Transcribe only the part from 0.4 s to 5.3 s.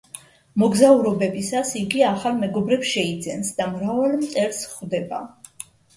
მოგზაურობებისას იგი ახალ მეგობრებს შეიძენს და მრავალ მტერს ხვდება.